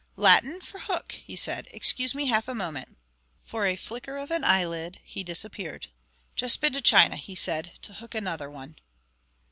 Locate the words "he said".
1.11-1.67, 7.17-7.73